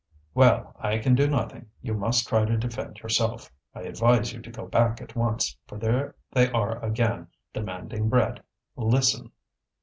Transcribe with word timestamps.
"Well, 0.33 0.75
I 0.79 0.97
can 0.97 1.13
do 1.13 1.27
nothing; 1.27 1.69
you 1.83 1.93
must 1.93 2.27
try 2.27 2.43
to 2.45 2.57
defend 2.57 2.97
yourself. 3.01 3.51
I 3.75 3.81
advise 3.81 4.33
you 4.33 4.41
to 4.41 4.49
go 4.49 4.65
back 4.65 4.99
at 4.99 5.15
once, 5.15 5.55
for 5.67 5.77
there 5.77 6.15
they 6.31 6.49
are 6.51 6.83
again 6.83 7.27
demanding 7.53 8.09
bread. 8.09 8.41
Listen!" 8.75 9.31